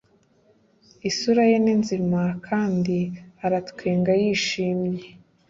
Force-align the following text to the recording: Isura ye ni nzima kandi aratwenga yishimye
Isura 1.09 1.43
ye 1.51 1.57
ni 1.63 1.73
nzima 1.81 2.21
kandi 2.47 2.97
aratwenga 3.45 4.11
yishimye 4.21 5.03